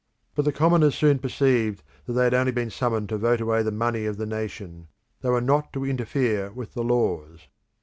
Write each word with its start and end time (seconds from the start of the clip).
But 0.33 0.45
the 0.45 0.51
commoners 0.51 0.95
soon 0.95 1.19
perceived 1.19 1.83
that 2.07 2.13
they 2.13 2.23
had 2.23 2.33
only 2.33 2.51
been 2.51 2.71
summoned 2.71 3.07
to 3.09 3.19
vote 3.19 3.39
away 3.39 3.61
the 3.61 3.71
money 3.71 4.05
of 4.07 4.17
the 4.17 4.25
nation; 4.25 4.87
they 5.21 5.29
were 5.29 5.41
not 5.41 5.71
to 5.73 5.85
interfere 5.85 6.49
with 6.51 6.73
the 6.73 6.83
laws. 6.83 7.47